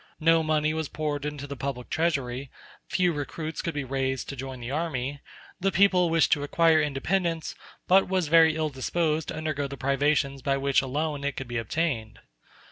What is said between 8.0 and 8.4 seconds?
was